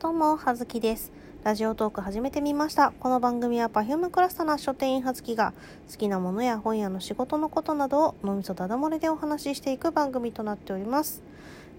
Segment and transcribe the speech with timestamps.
[0.00, 1.12] どうも、はずきです。
[1.44, 2.90] ラジオトーク始めてみました。
[2.98, 5.52] この番組は Perfume クラスターな書店員はずきが
[5.90, 11.22] 好きなものや本屋の仕事のことなどを脳みそだだ漏れでお話ししていく番組となっております。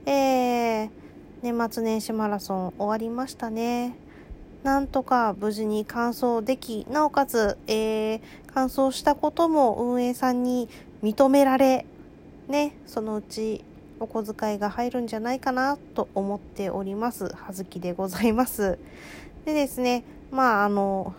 [0.05, 0.89] えー、
[1.41, 3.95] 年末年始マラソン終わりましたね。
[4.61, 8.21] なんとか無事に完走でき、なおかつ、えー、
[8.53, 10.69] 完走したことも運営さんに
[11.01, 11.87] 認められ、
[12.47, 13.65] ね、そのうち
[14.01, 17.31] お小遣いが入るんじゃないかなと思っております。
[17.35, 18.79] はずきでございます。
[19.45, 21.13] でですね、まあ、あの、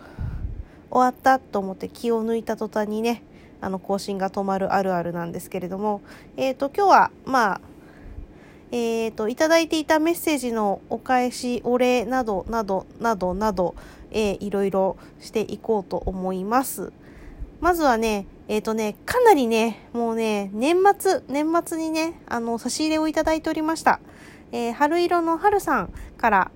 [0.91, 3.23] 終わったと思って気を抜いた途端にね、
[3.61, 6.01] あの、更新が止まるあるあるなんですけれども、
[6.35, 7.61] えっ、ー、と、今日は、まあ、
[8.73, 13.75] えっ、ー、と、いただいていたメッセージのお返し、お礼など、など、など、など、
[14.11, 16.91] えー、いろいろしていこうと思います。
[17.61, 23.99] まずはね、えっ、ー、とね、かなりね、もうね、年末、年末にね、あの、差し入れをいただいておりました。
[24.51, 26.51] えー、春色の春さんから、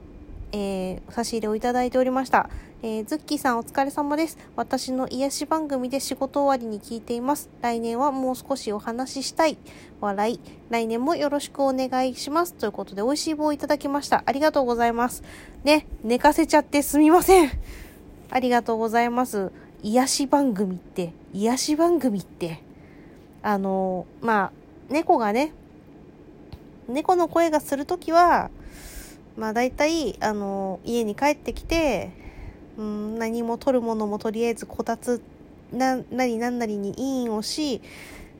[0.51, 2.51] えー、差し入れをいただいておりました。
[2.83, 4.37] えー、ズッキーさんお疲れ様です。
[4.55, 7.49] 私の癒し番組で仕事終わりに聞いています。
[7.63, 9.57] 来年はもう少しお話ししたい。
[9.99, 10.39] 笑い。
[10.69, 12.53] 来年もよろしくお願いします。
[12.53, 14.21] ということで、美味しい棒をいただきました。
[14.23, 15.23] ありがとうございます。
[15.63, 17.49] ね、寝かせちゃってすみません。
[18.29, 19.51] ありがとうございます。
[19.83, 22.63] 癒し番組って、癒し番組って、
[23.41, 24.51] あの、まあ、
[24.89, 25.53] 猫がね、
[26.87, 28.49] 猫の声がするときは、
[29.37, 32.11] まあ大体、あの、家に帰ってきて、
[32.77, 35.21] うん、何も取るものもとりあえずこたつ
[35.71, 37.81] な、なりなんなりにインをし、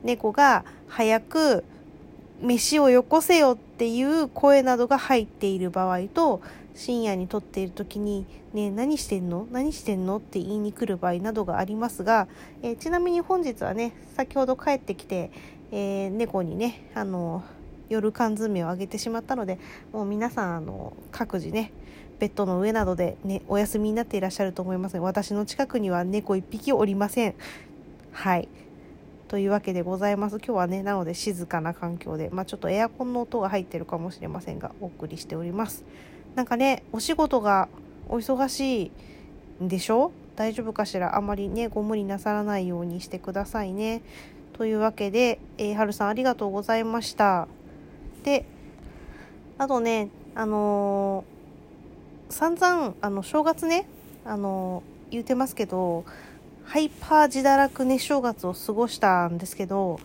[0.02, 1.64] 猫が早く
[2.40, 6.40] 飯をよこせよっていう声などが入っている場合と、
[6.78, 9.48] 深夜に撮っている時に「ね何してんの？
[9.50, 12.28] 何してんの?」って言いに来る場合などがありますが、
[12.62, 15.32] えー、ちなみに本日はね先ほど帰ってきて、
[15.72, 17.42] えー、猫にねあの
[17.88, 19.58] 夜缶詰をあげてしまったので
[19.92, 21.72] もう皆さんあの各自ね
[22.20, 27.34] ベッドの上などで、ね、お休みになっていらっしゃると思いますが私の近くには猫1匹おりません。
[28.12, 28.48] はい
[29.26, 30.36] というわけでございます。
[30.36, 35.84] 今日はね、なので静かな環境で、まあちょっとエアコンの音が入ってるかもしれませんが、お送りしております。
[36.38, 37.68] なんかね、お仕事が
[38.08, 38.92] お忙し
[39.60, 40.12] いんでしょ？
[40.36, 41.16] 大丈夫かしら？
[41.16, 44.02] あまりね、ご無理なさらないようにしてくださいね。
[44.52, 47.48] というわけで、えー、はるさんありがとうございました。
[48.22, 48.44] で、
[49.58, 53.88] あとね、あのー、散々、あの、正月ね、
[54.24, 56.04] あのー、言うてますけど、
[56.66, 59.98] ハイパー自堕落ね正月を過ごしたんですけど、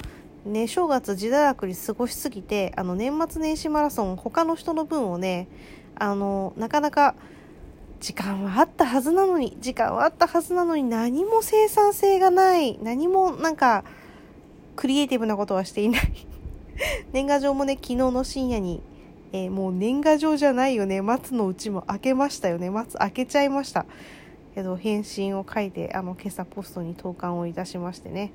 [0.48, 5.48] ね、正月自堕落に過ごしすぎて、あの、年末年始マラソン、他の人の分をね、
[5.96, 7.16] あの、なかなか、
[8.00, 13.86] 時間はあったはずなのに、時間はあったはずなのに、何も生産性がない、何もなんか、
[14.76, 16.12] クリエイティブなことはしていない。
[17.14, 18.82] 年賀状もね、昨日の深夜に、
[19.32, 23.86] えー、もう年賀状じゃないよね、松のうちも開けましたよね、松開けちゃいました。
[24.53, 28.34] けど、返信を書いて、あの、今朝ポストに投函をいたしましてね、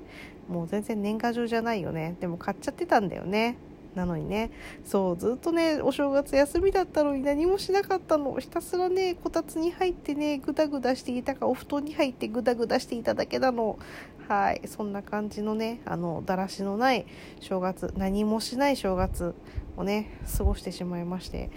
[0.49, 2.15] もう全然年賀状じゃないよね。
[2.19, 3.55] でも買っちゃってたんだよね。
[3.95, 4.51] なのにね、
[4.85, 8.37] そう、ずっとね、お正月休みだったのに何もしなかったの。
[8.39, 13.79] ひたすらね、こたつに入ってね、ぐだぐだしていたか、お布団に入ってぐだぐだしていただけなの。
[14.27, 17.07] はい、そんな感じのね、あの、だらしのない
[17.39, 19.33] 正月、何もしない正月
[19.75, 21.49] をね、過ごしてしまいまして。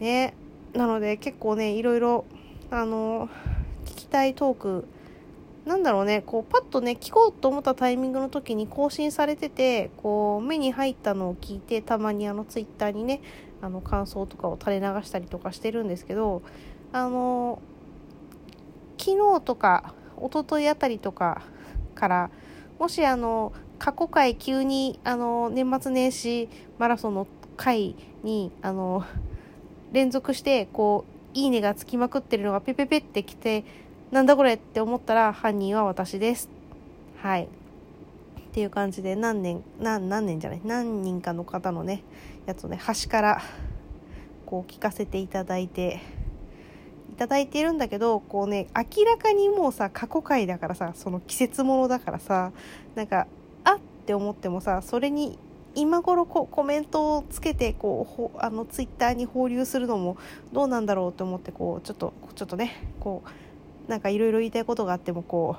[0.00, 0.34] ね、
[0.72, 2.24] なので結構ね、いろいろ、
[2.70, 3.28] あの、
[3.84, 4.88] 聞きたいトーク、
[5.68, 13.20] なんだろうね、こう、パッとね、聞こうと思ったタイミングの時に更新されてて、こう、目に入ったのを聞いて、たまにあの、ツイッターにね、
[13.60, 16.40] あの、感想とかを垂れ流したりとかしてるんですけど、
[16.90, 17.60] あの、
[18.96, 21.42] 昨日とか、一昨日あたりとか
[21.94, 22.30] から、
[22.78, 26.48] もしあの、過去回急に、あの、年末年始
[26.78, 27.26] マラソンの
[27.58, 29.04] 回に、あの、
[29.92, 33.64] 連続して、こう、いいねがつきまくってるのがペペペってきて、
[34.10, 36.48] なんだこれって思ったら犯人は私です。
[37.20, 37.44] はい。
[37.44, 37.46] っ
[38.52, 40.60] ていう感じで何年、何、何年じゃない？
[40.64, 42.02] 何人かの方のね、
[42.46, 43.42] やつをね、端から
[44.46, 46.00] こう聞かせていただいて、
[47.12, 52.52] いただいているんだけど、こうね、明らかにもうさ、過去回だからさ、その季節ものだからさ、
[52.94, 53.26] なんか、
[53.64, 55.38] あって思ってもさ、それに
[55.74, 60.16] 今頃こうコメントをつけてこうあのツイッターに放流するのも
[60.52, 63.28] どうなんだろうと思ってこうちょっとちょっとねこう
[63.88, 65.56] なんかいろいろ言いたいことがあってもこ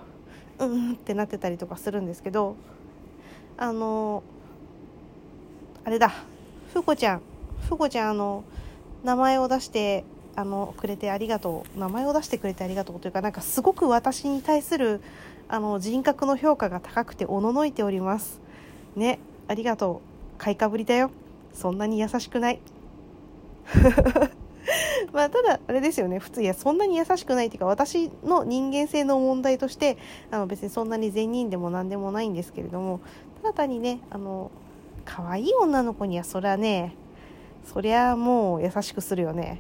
[0.60, 2.56] ううんってなってたりとかするんですけど
[3.58, 4.24] あの
[5.84, 6.12] あれだ
[6.74, 7.22] ふこちゃん
[7.68, 8.44] ふこちゃんあの
[9.04, 10.04] 名前を出して
[10.36, 15.02] あのくれてありがとう名前を出してくれてありがとうというかなんかすごく私に対する
[15.48, 18.40] あの人格の評価が高くておののいております。
[18.96, 20.10] ねありがとう。
[20.38, 21.12] 買いかぶりだよ。
[21.54, 22.62] そんなに優しくない。
[25.14, 26.20] まあ、ただ、あれですよね。
[26.20, 29.98] 普通、いや、そんなに優しくないっていうか、私の人間性の問題として、
[30.32, 33.00] あの、別にそんなに善人でも何でもないんですけれども、
[33.42, 34.52] ただ単にね、あの、
[35.06, 36.96] 可愛い女の子には、そりゃね、
[37.64, 39.60] そりゃもう優しくするよね。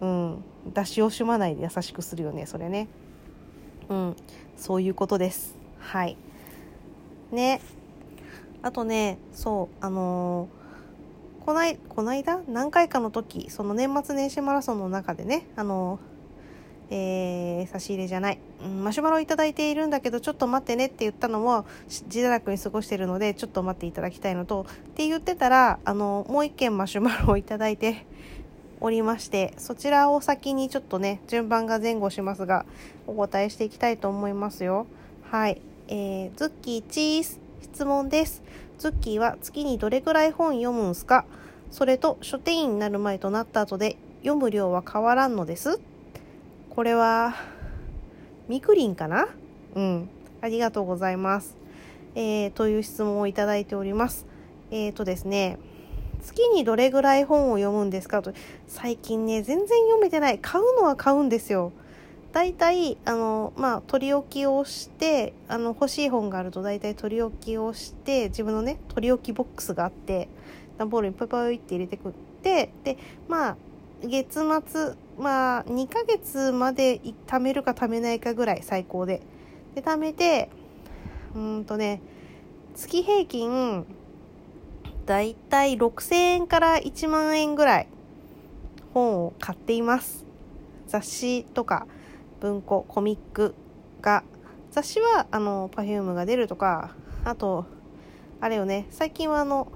[0.00, 0.44] うん。
[0.74, 2.88] 出し惜しまないで優しくするよね、それね。
[3.88, 4.16] うん。
[4.56, 5.56] そういうことです。
[5.78, 6.16] はい。
[7.32, 7.60] ね。
[8.62, 10.57] あとね、そう、あのー、
[11.48, 12.40] こない、こないだ？
[12.46, 15.98] 何回かの時、その年末年始マラソンの中でね、あの、
[16.90, 28.04] えー、差し入れじゃない、うん、マシュマロいただいているんだけど、ちょっと待ってねって言ったのも、自堕落に過ごしてるので、ちょっと待っていただきたいのと、って言ってたら、あのもう一件マシュマロをいただいて
[28.82, 32.66] おりまして、そちらを先にちょっとね、順番が前後しますが、
[33.06, 34.86] お答えしていきたいと思いますよ。
[35.30, 35.62] はい。
[35.88, 37.48] えー、ズッキーチーズ。
[37.78, 38.42] 質問です。
[38.78, 41.24] ズッキーは月にどれくらい本読むんすか？
[41.70, 45.80] それと書店員になる前となった後で読む量は変わらんのです
[46.70, 47.34] これは、
[48.48, 49.28] みくりんかな？
[49.74, 50.08] うん。
[50.40, 51.56] ありがとうございます。
[52.14, 54.26] えー、という質問をいただいております。
[54.70, 55.58] えーとですね、
[56.22, 58.22] 月にどれぐらい本を読むんですか？
[58.22, 58.32] と、
[58.68, 60.38] 最近ね、全然読めてない。
[60.38, 61.72] 買うのは買うんですよ。
[62.32, 70.28] 大体あの、まあ、取り置きをしてあの欲しい本があると大体取り置きをして自分のね取り置きボックスがあって
[70.76, 72.98] 段ボールにポイポイって入れてくってで
[73.28, 73.56] まあ
[74.02, 79.22] 月末まあ2ヶ月まで貯めるか貯めないかぐらい最高で。
[79.74, 80.48] で貯めて
[81.34, 82.00] うんとね
[82.74, 83.84] 月平均
[85.06, 87.88] だいたい6000円から1万円ぐらい
[88.94, 90.24] 本を買っています。
[90.86, 91.86] 雑誌とか。
[92.40, 93.54] 文庫コミック
[94.00, 94.24] が
[94.70, 96.94] 雑誌はあの Perfume が出るとか
[97.24, 97.66] あと
[98.40, 99.70] あれよね最近はあの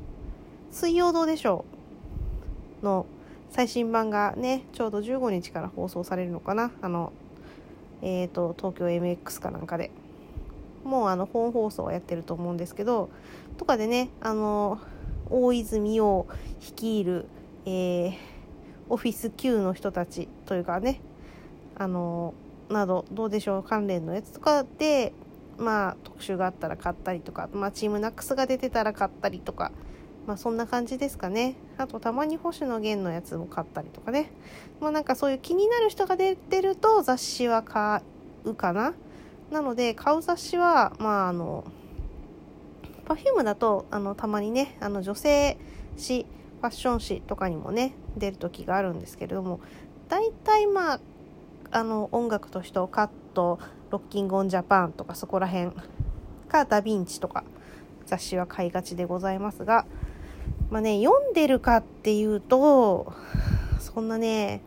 [0.70, 1.64] 「水曜どうでしょ
[2.82, 3.06] う」の
[3.50, 6.70] 最新版がねちょうど15日から放送されるのかな。
[6.80, 7.12] あの
[8.02, 9.90] えっ、ー、と東京 MX かなんかで。
[10.84, 13.10] もうあの本放送はやってると思うんですけど
[13.58, 14.78] とかでねあの
[15.28, 16.26] 大泉洋
[16.60, 17.26] 率いる、
[17.66, 18.14] えー、
[18.88, 21.00] オフィス Q の人たちというかね
[21.80, 22.34] あの
[22.68, 25.14] などどうでしょう関連のやつとかで
[25.56, 29.72] まあ特集があったら買ったりとか、まあ、チームナックスが出てたら買ったりとか
[30.26, 31.56] まあそんな感じですかね。
[31.78, 34.30] あとたまに星野源のやつも買ったりとかね。
[34.78, 38.02] まあなんかそういう気になる人が出てると雑誌は買
[38.44, 38.92] うかな。
[39.50, 41.64] なので買う雑誌はまああの
[43.06, 45.56] Perfume だとあのたまにねあの女性
[45.96, 46.26] 誌
[46.60, 49.60] ファッション誌とかにもね出る時があるんですけれども
[50.10, 51.00] 大体まあ
[51.72, 53.58] あの音楽としてカット
[53.90, 55.70] ロッキング・オン・ジャパンとかそこら辺
[56.48, 57.44] かダ・ヴィンチとか
[58.06, 59.86] 雑誌は買いがちでございますが
[60.70, 63.12] まあね読んでるかっていうと
[63.78, 64.62] そんなね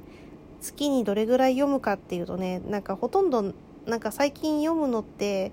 [0.62, 3.54] 月にどれぐらい読むかっていうとねなんかほとんど
[3.86, 5.52] なんか最近読むのって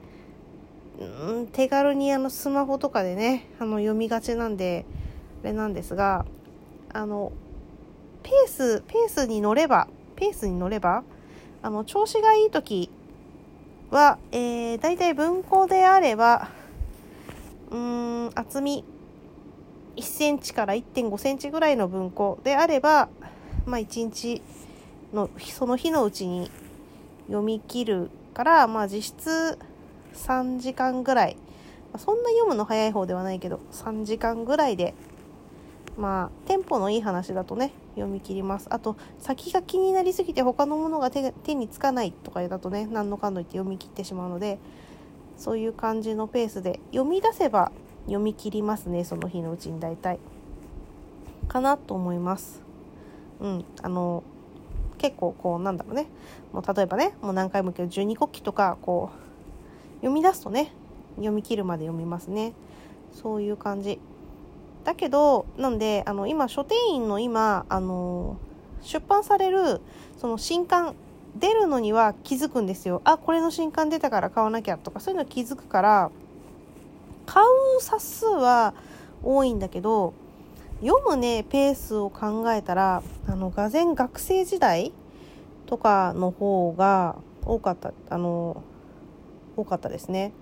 [1.01, 4.87] うん手軽にあのスマホとかでねあの読みがちなんで
[5.43, 6.27] あれなんですが
[6.93, 7.33] あの
[8.23, 11.03] ペースペースに乗ればペースに乗れば
[11.63, 12.91] あの調子がいい時
[13.91, 16.49] は、えー、大体文庫であれば
[17.71, 17.79] うー
[18.29, 18.85] ん厚み
[19.97, 23.09] 1センチから1.5センチぐらいの文庫であれば、
[23.67, 24.43] まあ、1日
[25.13, 26.51] のその日のうちに
[27.27, 29.59] 読み切るから、まあ、実質
[30.15, 31.37] 3時間ぐらい、
[31.99, 34.95] そんな読むの早い方ではないけど3時間ぐらいで
[35.97, 38.67] まあテンポのいい話だとね読み切ります。
[38.71, 44.59] あと先が気になりすぎて他のものが手手につかないとかだとね何のかんの言って読み切ってしまうので
[45.37, 47.73] そういう感じのペースで読み出せば
[48.07, 50.19] 読み切りますねその日のうちに大体。
[51.49, 52.63] かなと思います。
[53.41, 54.23] うんあの
[54.99, 56.07] 結構こうなんだろうね。
[56.53, 60.73] もう例えばねもう何回も言うけど十二国旗とかこう読み出すとね
[61.17, 62.53] 読み切るまで読みますね。
[63.13, 63.99] そういう感じ。
[64.85, 68.37] だけどなんであの今書店員の今あの
[68.83, 69.81] 出版される
[70.19, 70.95] その新刊
[71.37, 76.11] 出るのには気づくんですよあこれの新刊出たから買わなきゃとかそういうの気づくから
[77.27, 77.43] 買
[77.79, 78.75] う冊数は
[79.23, 80.15] 多いんだけど
[80.81, 84.93] 読むねペースを考えたらあのがぜ学生時代
[85.67, 88.63] とかの方が多かったあの
[89.57, 90.33] 多かったですね。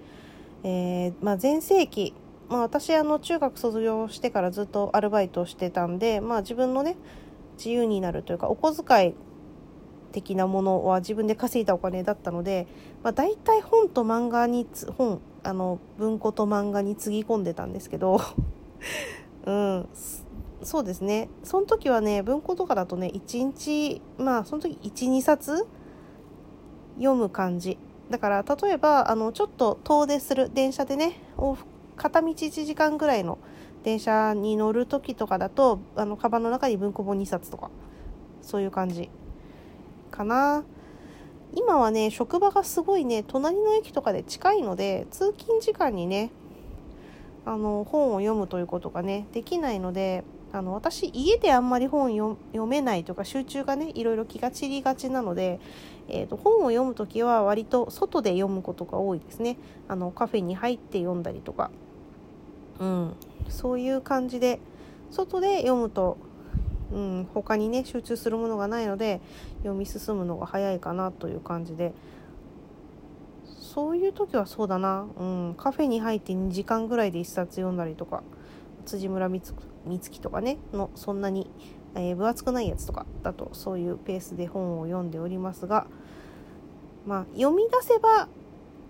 [0.65, 2.15] えーまあ、前世紀
[2.49, 6.97] まあ、私あの中学卒業してからずっとアルバイトしてたんで、まあ、自分のね
[7.57, 9.15] 自由になるというかお小遣い
[10.13, 12.67] 的なものは自分で稼いだお金だったので、
[13.03, 18.21] まあ、大体本と漫画に本あの文庫と漫画につぎ込んでたんですけど、
[19.47, 19.89] うん、
[20.63, 21.29] そうですね。
[21.43, 25.67] その時はね文庫とかだとね1日まあその時12冊
[26.97, 27.79] 読む感じ。
[28.11, 31.21] だから例えばあのちょっと遠出する電車でね
[31.99, 33.39] 片道1時間ぐらいの
[33.83, 37.71] 電車に乗る時とかだとあのカバンの中に文庫本2冊とか
[38.43, 39.11] そういう感じ
[40.11, 40.65] かな。
[41.55, 46.31] 今はね職場がすごいね隣の駅とかで近いので通勤時間にね
[47.47, 55.61] あの本を読むということがねできないのであの私家であんまり本読めないとか集中がねいろいろ気が散りがちなので、
[56.09, 59.59] えーと、本を読む時は割と外で読むことが多いですね。
[59.89, 61.71] あのカフェに入って読んだりとか、
[62.81, 63.13] うん、
[63.49, 64.61] そういう感じで
[65.11, 66.19] 外で読むと、
[66.93, 69.21] うん、他にね集中するものがないので
[69.59, 71.93] 読み進むのが早いかなという感じで。
[73.79, 78.25] そういう時はそうだな、うん、カフェに入って2時間ぐらいで1冊読んだりとか
[78.87, 79.41] 辻村美
[80.01, 81.49] 月とかねのそんなに、
[81.95, 85.87] えー、分厚くないやつとかだとそういうペースで本を読んでおりますが
[87.07, 88.29] まあ読み出せば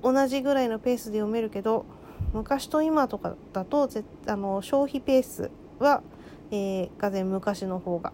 [0.02, 1.85] 同じぐらいのペースで読めるけど
[2.32, 3.88] 昔と今とかだと
[4.26, 6.02] あの消費ペースは、
[6.50, 8.12] えー、がぜ昔の方が、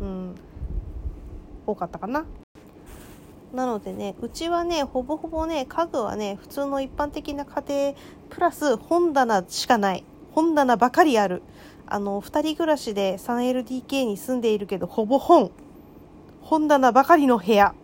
[0.00, 0.34] うん、
[1.66, 2.24] 多かったかな。
[3.54, 7.94] なのでねうちはねほぼほぼね家具はね普通の一般的な家庭
[8.28, 10.04] プラス本棚しかない。
[10.32, 11.42] 本棚ばかりある。
[11.86, 15.50] あの2人暮らしで 3LDK に住んでいるけどほぼ本。
[16.42, 17.74] 本棚ばかりの部屋。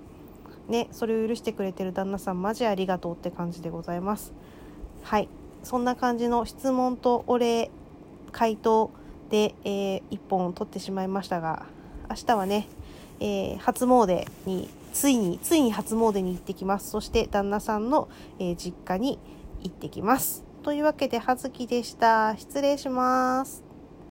[0.68, 4.32] ねそれを許してくれてる旦那さんマジありがとうって感じでございます。
[5.02, 5.28] はい。
[5.62, 7.70] そんな感じの質問とお礼
[8.32, 8.90] 回答
[9.30, 11.66] で、えー、1本取ってしまいましたが
[12.10, 12.68] 明日はね、
[13.20, 16.90] えー、初詣についについに初詣に行ってきます。
[16.90, 19.18] そして旦那さんの、えー、実家に
[19.62, 20.44] 行ってきます。
[20.62, 22.36] というわけで葉月でした。
[22.36, 23.71] 失礼します。